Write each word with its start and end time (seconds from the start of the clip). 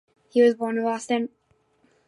He 0.31 0.41
was 0.41 0.55
born 0.55 0.79
in 0.79 0.83
Boston. 0.83 1.29